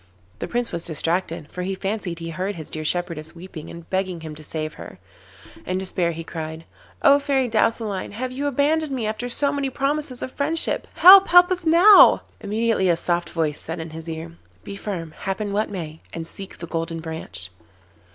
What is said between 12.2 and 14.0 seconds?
Immediately a soft voice said in